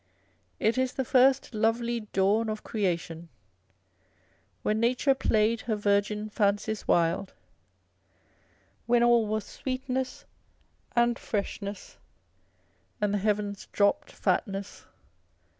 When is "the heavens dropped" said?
13.13-14.11